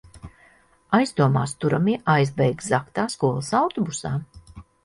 Aizdomās 0.99 1.53
turamie 1.65 1.97
aizbēga 2.15 2.69
zagtā 2.71 3.07
skolas 3.17 3.55
autobusā. 3.63 4.17